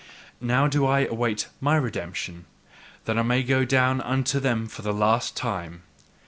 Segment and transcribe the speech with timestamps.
[0.41, 2.45] Now do I await MY redemption
[3.05, 3.63] that I may go
[4.03, 5.83] unto them for the last time.